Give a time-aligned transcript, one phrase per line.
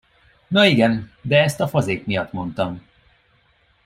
[0.47, 2.81] Na igen, de ezt a fazék miatt mondtam.